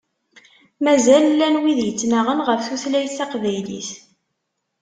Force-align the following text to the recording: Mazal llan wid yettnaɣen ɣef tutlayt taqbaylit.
Mazal 0.83 1.23
llan 1.31 1.55
wid 1.61 1.79
yettnaɣen 1.83 2.39
ɣef 2.47 2.61
tutlayt 2.67 3.13
taqbaylit. 3.17 3.89